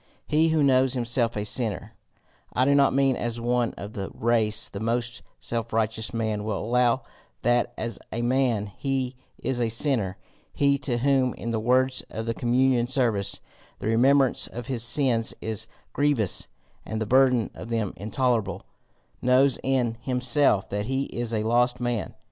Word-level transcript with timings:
He 0.25 0.49
who 0.49 0.63
knows 0.63 0.93
himself 0.95 1.37
a 1.37 1.45
sinner 1.45 1.93
I 2.53 2.65
do 2.65 2.73
not 2.73 2.91
mean 2.91 3.15
as 3.15 3.39
one 3.39 3.75
of 3.77 3.93
the 3.93 4.09
race 4.15 4.67
the 4.67 4.79
most 4.79 5.21
self 5.39 5.71
righteous 5.71 6.11
man 6.11 6.43
will 6.43 6.57
allow 6.57 7.03
that 7.43 7.71
as 7.77 7.99
a 8.11 8.23
man 8.23 8.71
he 8.79 9.15
is 9.37 9.61
a 9.61 9.69
sinner 9.69 10.17
he 10.53 10.79
to 10.79 10.97
whom, 10.97 11.35
in 11.35 11.51
the 11.51 11.59
words 11.59 12.01
of 12.09 12.25
the 12.25 12.33
communion 12.33 12.87
service, 12.87 13.41
the 13.77 13.85
remembrance 13.85 14.47
of 14.47 14.65
his 14.65 14.81
sins 14.81 15.35
is 15.39 15.67
grievous, 15.93 16.47
and 16.83 16.99
the 16.99 17.05
burden 17.05 17.51
of 17.53 17.69
them 17.69 17.93
intolerable, 17.95 18.63
knows 19.21 19.59
in 19.61 19.99
himself 20.01 20.67
that 20.69 20.85
he 20.87 21.03
is 21.15 21.31
a 21.31 21.43
lost 21.43 21.79
man. 21.79 22.15